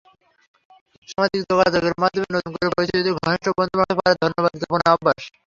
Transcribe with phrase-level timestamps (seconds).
[1.09, 5.21] সামাজিক যোগাযোগের মাধ্যমে নতুন করে পরিচিতদের ঘনিষ্ঠ বন্ধু বানাতে পারে ধন্যবাদ জ্ঞাপনের অভ্যাস।